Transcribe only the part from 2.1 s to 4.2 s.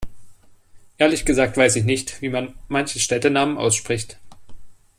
wie man manche Städtenamen ausspricht.